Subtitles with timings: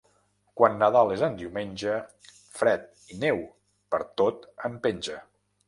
[0.61, 1.99] Quan Nadal és en diumenge,
[2.61, 3.45] fred i neu
[3.95, 5.23] per tot en penja.